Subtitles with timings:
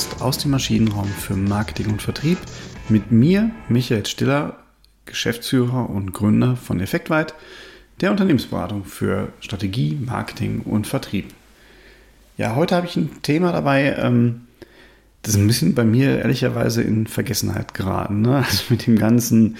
[0.00, 2.38] Podcast aus dem Maschinenraum für Marketing und Vertrieb
[2.88, 4.56] mit mir, Michael Stiller,
[5.04, 7.34] Geschäftsführer und Gründer von Effektweit,
[8.00, 11.26] der Unternehmensberatung für Strategie, Marketing und Vertrieb.
[12.38, 14.42] Ja, heute habe ich ein Thema dabei, ähm,
[15.20, 18.22] das ist ein bisschen bei mir ehrlicherweise in Vergessenheit geraten.
[18.22, 18.36] Ne?
[18.48, 19.58] Also mit dem ganzen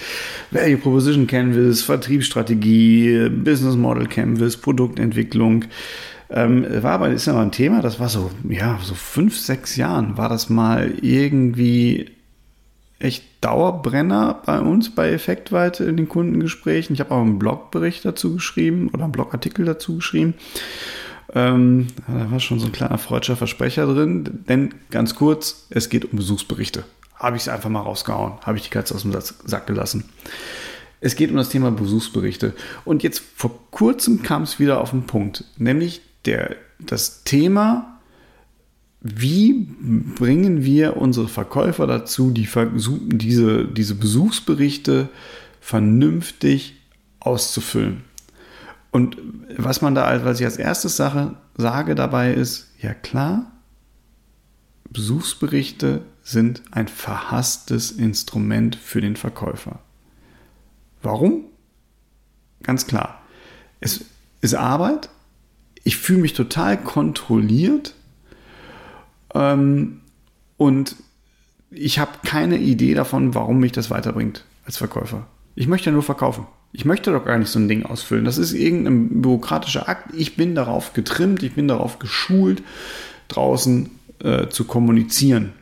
[0.52, 5.66] Value Proposition Canvas, Vertriebsstrategie, Business Model Canvas, Produktentwicklung.
[6.30, 10.16] Ähm, war aber, ist aber ein Thema, das war so, ja, so fünf, sechs Jahren
[10.16, 12.10] war das mal irgendwie
[13.00, 16.94] echt Dauerbrenner bei uns bei Effektweite in den Kundengesprächen.
[16.94, 20.34] Ich habe auch einen Blogbericht dazu geschrieben oder einen Blogartikel dazu geschrieben.
[21.32, 24.44] Ähm, da war schon so ein kleiner freudscher Versprecher drin.
[24.48, 26.84] Denn ganz kurz, es geht um Besuchsberichte.
[27.14, 28.34] Habe ich es einfach mal rausgehauen.
[28.42, 30.04] Habe ich die Katze aus dem Sack gelassen.
[31.00, 32.52] Es geht um das Thema Besuchsberichte.
[32.84, 35.44] Und jetzt vor kurzem kam es wieder auf den Punkt.
[35.56, 38.00] Nämlich der, das Thema,
[39.00, 39.66] wie
[40.16, 42.48] bringen wir unsere Verkäufer dazu, die
[43.08, 45.08] diese, diese Besuchsberichte
[45.60, 46.76] vernünftig
[47.18, 48.04] auszufüllen.
[48.90, 49.16] Und
[49.56, 53.52] was man da, was ich als erstes Sache sage dabei ist, ja klar,
[54.90, 59.78] Besuchsberichte sind ein verhasstes Instrument für den Verkäufer.
[61.02, 61.44] Warum?
[62.62, 63.22] Ganz klar.
[63.80, 64.04] Es
[64.40, 65.08] ist Arbeit.
[65.90, 67.96] Ich fühle mich total kontrolliert.
[69.34, 70.02] Ähm,
[70.56, 70.94] und
[71.72, 75.26] ich habe keine Idee davon, warum mich das weiterbringt als Verkäufer.
[75.56, 76.46] Ich möchte ja nur verkaufen.
[76.70, 78.24] Ich möchte doch gar nicht so ein Ding ausfüllen.
[78.24, 80.14] Das ist irgendein bürokratischer Akt.
[80.14, 82.62] Ich bin darauf getrimmt, ich bin darauf geschult,
[83.26, 85.54] draußen äh, zu kommunizieren.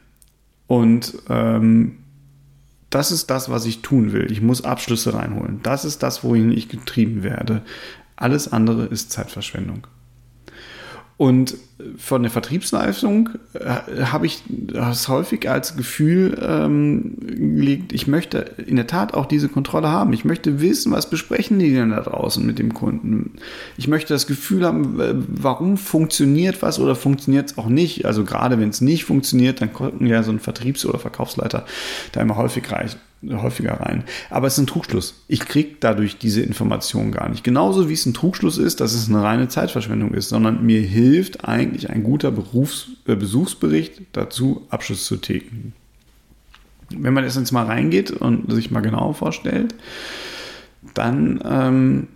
[0.66, 2.00] Und ähm,
[2.90, 4.30] das ist das, was ich tun will.
[4.30, 5.60] Ich muss Abschlüsse reinholen.
[5.62, 7.62] Das ist das, wohin ich getrieben werde.
[8.14, 9.86] Alles andere ist Zeitverschwendung.
[11.18, 11.58] Und
[11.96, 18.76] von der Vertriebsleistung äh, habe ich das häufig als Gefühl ähm, gelegt, ich möchte in
[18.76, 20.12] der Tat auch diese Kontrolle haben.
[20.12, 23.34] Ich möchte wissen, was besprechen die denn da draußen mit dem Kunden.
[23.76, 28.06] Ich möchte das Gefühl haben, warum funktioniert was oder funktioniert es auch nicht.
[28.06, 31.64] Also gerade wenn es nicht funktioniert, dann gucken ja so ein Vertriebs- oder Verkaufsleiter
[32.12, 32.90] da immer häufig rein
[33.26, 34.04] häufiger rein.
[34.30, 35.22] Aber es ist ein Trugschluss.
[35.26, 37.42] Ich kriege dadurch diese Information gar nicht.
[37.42, 41.44] Genauso wie es ein Trugschluss ist, dass es eine reine Zeitverschwendung ist, sondern mir hilft
[41.68, 45.74] eigentlich ein guter Berufs äh, Besuchsbericht dazu, Abschluss zu tätigen.
[46.90, 49.74] Wenn man jetzt mal reingeht und sich mal genau vorstellt,
[50.94, 52.08] dann ähm,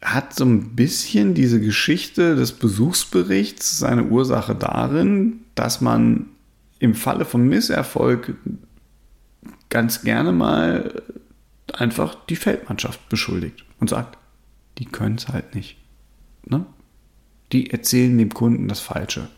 [0.00, 6.26] hat so ein bisschen diese Geschichte des Besuchsberichts seine Ursache darin, dass man
[6.78, 8.34] im Falle von Misserfolg
[9.70, 11.02] ganz gerne mal
[11.72, 14.18] einfach die Feldmannschaft beschuldigt und sagt,
[14.78, 15.76] die können es halt nicht.
[16.44, 16.64] Ne?
[17.52, 19.28] Die erzählen dem Kunden das Falsche.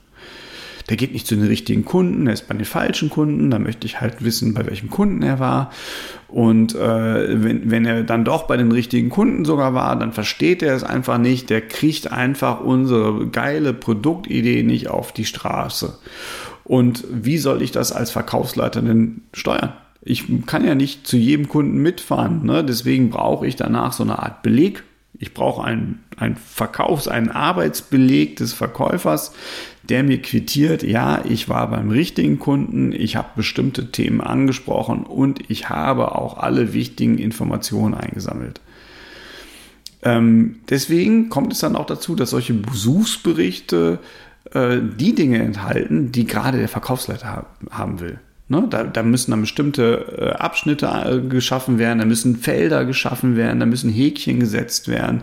[0.88, 3.86] Der geht nicht zu den richtigen Kunden, er ist bei den falschen Kunden, da möchte
[3.86, 5.70] ich halt wissen, bei welchem Kunden er war.
[6.28, 10.62] Und äh, wenn, wenn er dann doch bei den richtigen Kunden sogar war, dann versteht
[10.62, 15.98] er es einfach nicht, der kriegt einfach unsere geile Produktidee nicht auf die Straße.
[16.64, 19.74] Und wie soll ich das als Verkaufsleiter denn steuern?
[20.08, 22.44] ich kann ja nicht zu jedem Kunden mitfahren.
[22.44, 22.64] Ne?
[22.64, 24.82] Deswegen brauche ich danach so eine Art Beleg.
[25.14, 29.32] Ich brauche einen, einen Verkaufs-, einen Arbeitsbeleg des Verkäufers,
[29.88, 35.50] der mir quittiert, ja, ich war beim richtigen Kunden, ich habe bestimmte Themen angesprochen und
[35.50, 38.60] ich habe auch alle wichtigen Informationen eingesammelt.
[40.02, 43.98] Ähm, deswegen kommt es dann auch dazu, dass solche Besuchsberichte
[44.52, 48.20] äh, die Dinge enthalten, die gerade der Verkaufsleiter haben will.
[48.50, 48.66] Ne?
[48.70, 53.60] Da, da, müssen dann bestimmte äh, Abschnitte äh, geschaffen werden, da müssen Felder geschaffen werden,
[53.60, 55.22] da müssen Häkchen gesetzt werden.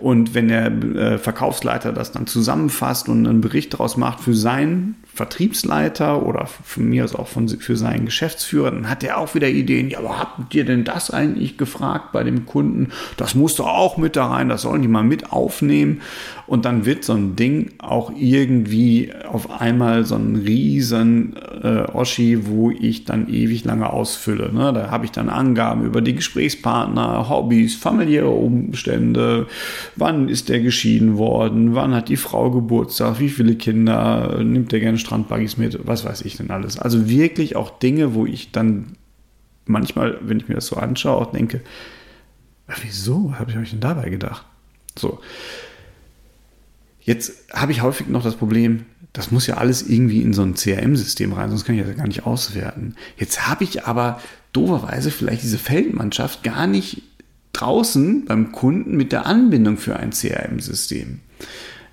[0.00, 4.96] Und wenn der äh, Verkaufsleiter das dann zusammenfasst und einen Bericht daraus macht für seinen
[5.14, 9.48] Vertriebsleiter oder von mir aus auch von, für seinen Geschäftsführer, dann hat er auch wieder
[9.48, 9.88] Ideen.
[9.88, 12.88] Ja, aber habt ihr denn das eigentlich gefragt bei dem Kunden?
[13.16, 16.00] Das muss doch auch mit da rein, das sollen die mal mit aufnehmen.
[16.48, 22.46] Und dann wird so ein Ding auch irgendwie auf einmal so ein riesen äh, Oschi,
[22.48, 24.52] wo ich dann ewig lange ausfülle.
[24.52, 24.72] Ne?
[24.72, 29.46] Da habe ich dann Angaben über die Gesprächspartner, Hobbys, familiäre Umstände,
[29.96, 34.80] wann ist der geschieden worden, wann hat die Frau Geburtstag, wie viele Kinder, nimmt der
[34.80, 36.78] gerne Strandbuggies mit, was weiß ich denn alles.
[36.78, 38.96] Also wirklich auch Dinge, wo ich dann
[39.66, 41.60] manchmal, wenn ich mir das so anschaue, auch denke,
[42.82, 44.44] wieso habe ich euch denn dabei gedacht?
[44.98, 45.20] So.
[47.00, 50.54] Jetzt habe ich häufig noch das Problem, das muss ja alles irgendwie in so ein
[50.54, 52.96] CRM-System rein, sonst kann ich das gar nicht auswerten.
[53.16, 54.20] Jetzt habe ich aber
[54.52, 57.00] dooferweise vielleicht diese Feldmannschaft gar nicht
[57.52, 61.20] draußen beim Kunden mit der Anbindung für ein CRM-System.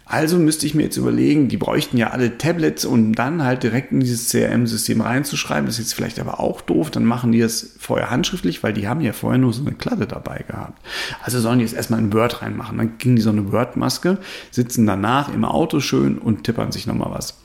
[0.06, 3.92] Also müsste ich mir jetzt überlegen, die bräuchten ja alle Tablets und dann halt direkt
[3.92, 5.66] in dieses CRM-System reinzuschreiben.
[5.66, 6.92] Das ist jetzt vielleicht aber auch doof.
[6.92, 10.08] Dann machen die es vorher handschriftlich, weil die haben ja vorher nur so eine Klatte
[10.08, 10.82] dabei gehabt.
[11.24, 12.78] Also sollen die jetzt erstmal ein Word reinmachen.
[12.78, 14.18] Dann kriegen die so eine Word-Maske,
[14.50, 17.40] sitzen danach im Auto schön und tippern sich nochmal was.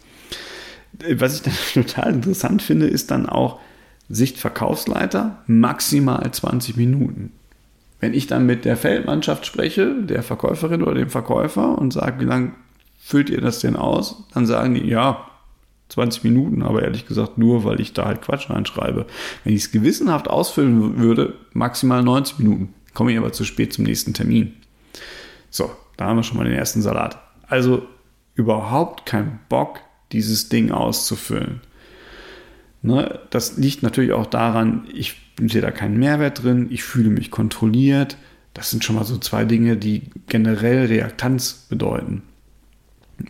[1.15, 1.55] Was ich dann
[1.85, 3.61] total interessant finde, ist dann auch
[4.09, 7.33] Sicht Verkaufsleiter maximal 20 Minuten.
[8.01, 12.27] Wenn ich dann mit der Feldmannschaft spreche, der Verkäuferin oder dem Verkäufer und sage, wie
[12.27, 12.53] lange
[12.99, 14.25] füllt ihr das denn aus?
[14.35, 15.27] Dann sagen die, ja,
[15.89, 19.07] 20 Minuten, aber ehrlich gesagt nur, weil ich da halt Quatsch reinschreibe.
[19.45, 22.75] Wenn ich es gewissenhaft ausfüllen würde, maximal 90 Minuten.
[22.93, 24.55] Komme ich aber zu spät zum nächsten Termin.
[25.51, 27.19] So, da haben wir schon mal den ersten Salat.
[27.47, 27.87] Also
[28.35, 29.81] überhaupt kein Bock,
[30.13, 31.61] dieses Ding auszufüllen.
[32.87, 37.33] Ne, das liegt natürlich auch daran, ich sehe da keinen Mehrwert drin, ich fühle mich
[37.33, 38.17] kontrolliert.
[38.55, 42.23] Das sind schon mal so zwei Dinge, die generell Reaktanz bedeuten.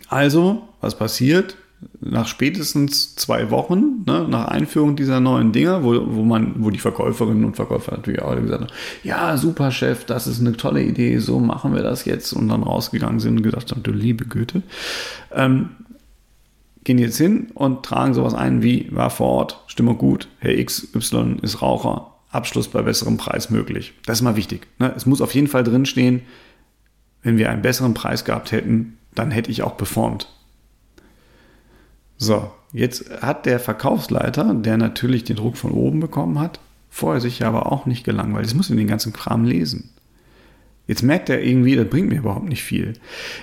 [0.09, 1.57] Also, was passiert?
[1.99, 6.77] Nach spätestens zwei Wochen, ne, nach Einführung dieser neuen Dinge, wo, wo man, wo die
[6.77, 8.73] Verkäuferinnen und Verkäufer natürlich auch gesagt haben,
[9.03, 12.61] ja, super Chef, das ist eine tolle Idee, so machen wir das jetzt und dann
[12.61, 14.61] rausgegangen sind und gesagt haben, du liebe Güte,
[15.33, 15.69] ähm,
[16.87, 21.35] gehen jetzt hin und tragen sowas ein wie, war vor Ort, Stimme gut, Herr XY
[21.41, 23.93] ist Raucher, Abschluss bei besserem Preis möglich.
[24.05, 24.67] Das ist mal wichtig.
[24.79, 24.93] Ne?
[24.95, 26.21] Es muss auf jeden Fall drinstehen,
[27.23, 30.29] wenn wir einen besseren Preis gehabt hätten, dann hätte ich auch performt.
[32.15, 37.43] So, jetzt hat der Verkaufsleiter, der natürlich den Druck von oben bekommen hat, vorher sich
[37.43, 38.45] aber auch nicht gelangweilt.
[38.45, 39.89] Jetzt muss er den ganzen Kram lesen.
[40.87, 42.93] Jetzt merkt er irgendwie, das bringt mir überhaupt nicht viel.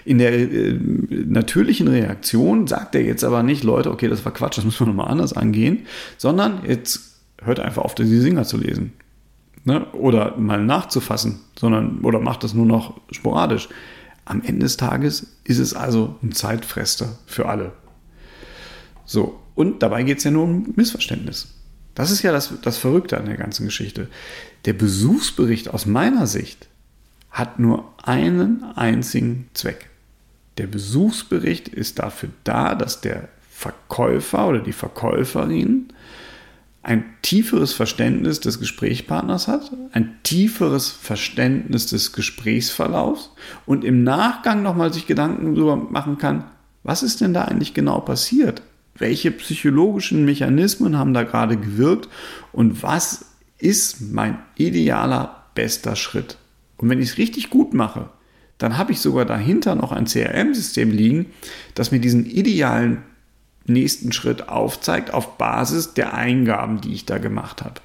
[0.04, 4.56] In der äh, natürlichen Reaktion sagt er jetzt aber nicht, Leute, okay, das war Quatsch,
[4.56, 5.86] das müssen wir nochmal anders angehen,
[6.16, 8.92] sondern jetzt hört einfach auf, die Singer zu lesen.
[9.64, 9.86] Ne?
[9.92, 13.68] Oder mal nachzufassen, sondern, oder macht das nur noch sporadisch.
[14.24, 17.72] Am Ende des Tages ist es also ein Zeitfresser für alle.
[19.04, 21.54] So, und dabei geht es ja nur um Missverständnis.
[21.94, 24.08] Das ist ja das, das Verrückte an der ganzen Geschichte.
[24.64, 26.68] Der Besuchsbericht aus meiner Sicht
[27.34, 29.90] hat nur einen einzigen Zweck.
[30.56, 35.88] Der Besuchsbericht ist dafür da, dass der Verkäufer oder die Verkäuferin
[36.84, 43.32] ein tieferes Verständnis des Gesprächspartners hat, ein tieferes Verständnis des Gesprächsverlaufs
[43.66, 46.44] und im Nachgang nochmal sich Gedanken darüber machen kann,
[46.84, 48.62] was ist denn da eigentlich genau passiert?
[48.96, 52.08] Welche psychologischen Mechanismen haben da gerade gewirkt
[52.52, 53.24] und was
[53.58, 56.36] ist mein idealer bester Schritt?
[56.76, 58.10] Und wenn ich es richtig gut mache,
[58.58, 61.26] dann habe ich sogar dahinter noch ein CRM-System liegen,
[61.74, 63.02] das mir diesen idealen
[63.66, 67.80] nächsten Schritt aufzeigt auf Basis der Eingaben, die ich da gemacht habe.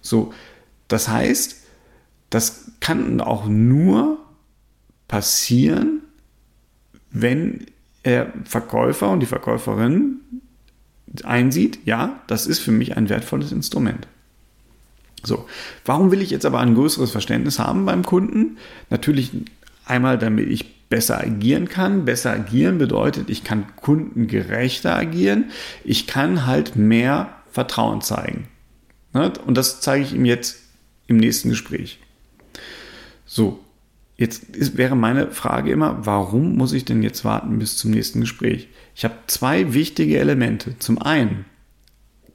[0.00, 0.32] So,
[0.88, 1.62] das heißt,
[2.30, 4.18] das kann auch nur
[5.08, 6.00] passieren,
[7.10, 7.66] wenn
[8.04, 10.20] der Verkäufer und die Verkäuferin
[11.22, 14.08] einsieht, ja, das ist für mich ein wertvolles Instrument.
[15.24, 15.46] So,
[15.84, 18.58] warum will ich jetzt aber ein größeres Verständnis haben beim Kunden?
[18.90, 19.30] Natürlich
[19.86, 22.04] einmal, damit ich besser agieren kann.
[22.04, 25.50] Besser agieren bedeutet, ich kann kundengerechter agieren.
[25.82, 28.48] Ich kann halt mehr Vertrauen zeigen.
[29.12, 29.32] Ne?
[29.46, 30.60] Und das zeige ich ihm jetzt
[31.06, 32.00] im nächsten Gespräch.
[33.26, 33.60] So,
[34.16, 38.20] jetzt ist, wäre meine Frage immer, warum muss ich denn jetzt warten bis zum nächsten
[38.20, 38.68] Gespräch?
[38.94, 40.78] Ich habe zwei wichtige Elemente.
[40.78, 41.44] Zum einen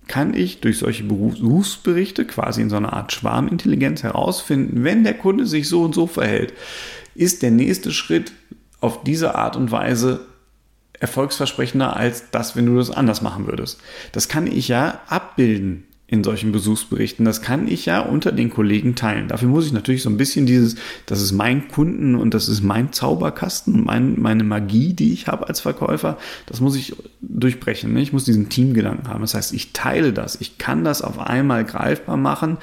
[0.09, 5.45] kann ich durch solche Berufsberichte quasi in so einer Art Schwarmintelligenz herausfinden, wenn der Kunde
[5.45, 6.53] sich so und so verhält,
[7.15, 8.33] ist der nächste Schritt
[8.81, 10.25] auf diese Art und Weise
[10.99, 13.79] erfolgsversprechender als das, wenn du das anders machen würdest.
[14.11, 17.23] Das kann ich ja abbilden in solchen Besuchsberichten.
[17.23, 19.27] Das kann ich ja unter den Kollegen teilen.
[19.27, 20.75] Dafür muss ich natürlich so ein bisschen dieses,
[21.05, 25.47] das ist mein Kunden und das ist mein Zauberkasten, mein, meine Magie, die ich habe
[25.47, 27.95] als Verkäufer, das muss ich durchbrechen.
[27.97, 29.21] Ich muss diesen Teamgedanken haben.
[29.21, 30.41] Das heißt, ich teile das.
[30.41, 32.57] Ich kann das auf einmal greifbar machen.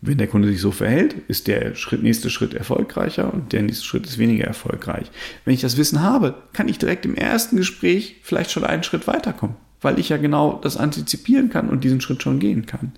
[0.00, 3.84] Wenn der Kunde sich so verhält, ist der Schritt, nächste Schritt erfolgreicher und der nächste
[3.84, 5.10] Schritt ist weniger erfolgreich.
[5.44, 9.08] Wenn ich das Wissen habe, kann ich direkt im ersten Gespräch vielleicht schon einen Schritt
[9.08, 12.92] weiterkommen weil ich ja genau das antizipieren kann und diesen Schritt schon gehen kann.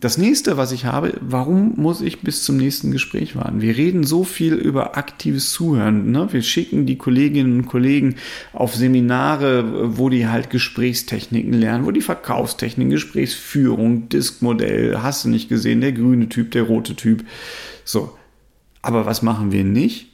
[0.00, 3.60] Das nächste, was ich habe, warum muss ich bis zum nächsten Gespräch warten?
[3.60, 6.10] Wir reden so viel über aktives Zuhören.
[6.10, 6.26] Ne?
[6.32, 8.16] Wir schicken die Kolleginnen und Kollegen
[8.54, 15.50] auf Seminare, wo die halt Gesprächstechniken lernen, wo die Verkaufstechniken, Gesprächsführung, Diskmodell, hast du nicht
[15.50, 17.22] gesehen, der grüne Typ, der rote Typ.
[17.84, 18.16] So.
[18.80, 20.06] Aber was machen wir nicht?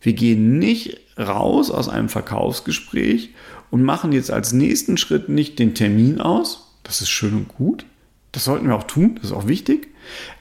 [0.00, 3.30] Wir gehen nicht raus aus einem Verkaufsgespräch
[3.72, 6.76] und machen jetzt als nächsten Schritt nicht den Termin aus.
[6.82, 7.86] Das ist schön und gut.
[8.30, 9.14] Das sollten wir auch tun.
[9.16, 9.88] Das ist auch wichtig.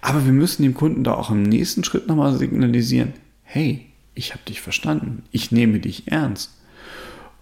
[0.02, 3.86] Aber wir müssen dem Kunden da auch im nächsten Schritt nochmal signalisieren, hey,
[4.16, 6.52] ich habe dich verstanden, ich nehme dich ernst.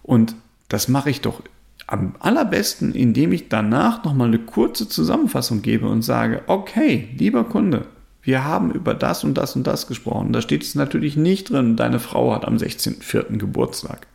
[0.04, 0.36] Und
[0.68, 1.42] das mache ich doch
[1.88, 7.86] am allerbesten, indem ich danach nochmal eine kurze Zusammenfassung gebe und sage, okay, lieber Kunde,
[8.22, 10.32] wir haben über das und das und das gesprochen.
[10.32, 13.38] Da steht es natürlich nicht drin, deine Frau hat am 16.04.
[13.38, 14.06] Geburtstag,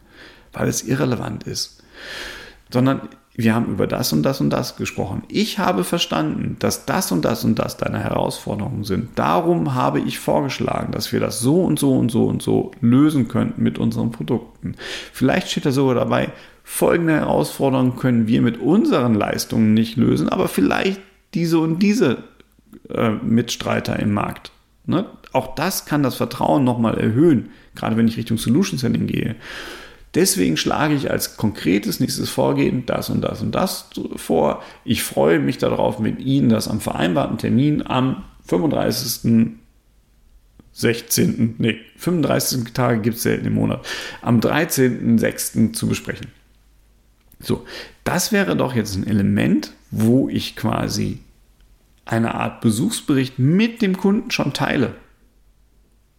[0.55, 1.83] weil es irrelevant ist.
[2.71, 3.01] Sondern
[3.37, 5.23] wir haben über das und das und das gesprochen.
[5.27, 9.09] Ich habe verstanden, dass das und das und das deine Herausforderungen sind.
[9.19, 13.27] Darum habe ich vorgeschlagen, dass wir das so und so und so und so lösen
[13.27, 14.75] könnten mit unseren Produkten.
[15.11, 16.31] Vielleicht steht da sogar dabei,
[16.63, 21.01] folgende Herausforderungen können wir mit unseren Leistungen nicht lösen, aber vielleicht
[21.33, 22.23] diese und diese
[22.89, 24.51] äh, Mitstreiter im Markt.
[24.85, 25.05] Ne?
[25.33, 29.35] Auch das kann das Vertrauen nochmal erhöhen, gerade wenn ich Richtung Solution Selling gehe.
[30.15, 34.63] Deswegen schlage ich als konkretes nächstes Vorgehen das und das und das vor.
[34.85, 39.57] Ich freue mich darauf, mit Ihnen das am vereinbarten Termin am 35.
[40.71, 41.55] 16.
[41.57, 43.85] Nee, 35 Tage gibt es selten im Monat.
[44.21, 45.71] Am 13.06.
[45.71, 46.27] zu besprechen.
[47.39, 47.65] So,
[48.03, 51.19] das wäre doch jetzt ein Element, wo ich quasi
[52.03, 54.95] eine Art Besuchsbericht mit dem Kunden schon teile.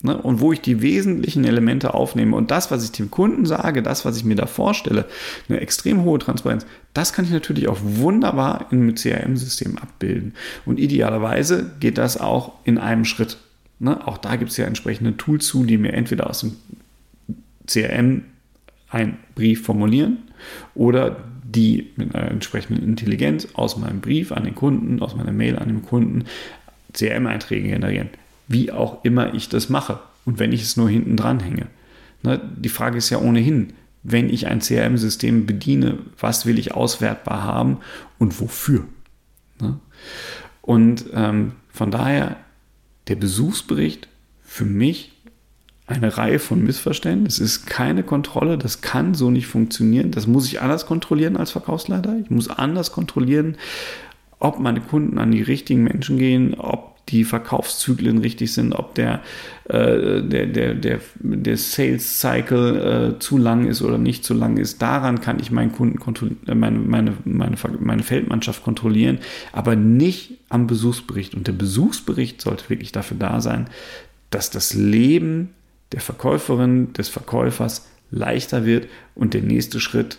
[0.03, 0.17] Ne?
[0.17, 4.05] Und wo ich die wesentlichen Elemente aufnehme und das, was ich dem Kunden sage, das,
[4.05, 5.07] was ich mir da vorstelle,
[5.49, 10.35] eine extrem hohe Transparenz, das kann ich natürlich auch wunderbar im CRM-System abbilden.
[10.67, 13.38] Und idealerweise geht das auch in einem Schritt.
[13.79, 14.07] Ne?
[14.07, 16.57] Auch da gibt es ja entsprechende Tools zu, die mir entweder aus dem
[17.67, 18.23] CRM
[18.91, 20.19] einen Brief formulieren
[20.75, 25.59] oder die mit einer entsprechenden Intelligenz aus meinem Brief an den Kunden, aus meiner Mail
[25.59, 26.25] an den Kunden
[26.93, 28.11] CRM-Einträge generieren
[28.49, 31.67] wie auch immer ich das mache und wenn ich es nur hinten dran hänge.
[32.23, 33.73] Ne, die Frage ist ja ohnehin,
[34.03, 37.79] wenn ich ein CRM-System bediene, was will ich auswertbar haben
[38.19, 38.85] und wofür?
[39.61, 39.79] Ne?
[40.62, 42.37] Und ähm, von daher
[43.09, 44.09] der Besuchsbericht
[44.43, 45.12] für mich
[45.87, 47.45] eine Reihe von Missverständnissen.
[47.45, 50.11] Es ist keine Kontrolle, das kann so nicht funktionieren.
[50.11, 52.17] Das muss ich anders kontrollieren als Verkaufsleiter.
[52.19, 53.57] Ich muss anders kontrollieren,
[54.38, 59.23] ob meine Kunden an die richtigen Menschen gehen, ob die Verkaufszyklen richtig sind, ob der,
[59.69, 64.57] äh, der, der, der, der Sales Cycle äh, zu lang ist oder nicht zu lang
[64.57, 64.83] ist.
[64.83, 69.19] Daran kann ich meinen Kunden äh, meine, meine, meine, meine Feldmannschaft kontrollieren,
[69.53, 71.35] aber nicht am Besuchsbericht.
[71.35, 73.69] Und der Besuchsbericht sollte wirklich dafür da sein,
[74.31, 75.51] dass das Leben
[75.93, 80.19] der Verkäuferin, des Verkäufers leichter wird und der nächste Schritt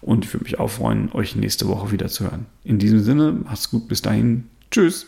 [0.00, 2.46] Und ich würde mich auch freuen, euch nächste Woche wieder zu hören.
[2.64, 4.46] In diesem Sinne, macht's gut, bis dahin.
[4.76, 5.06] Tschüss.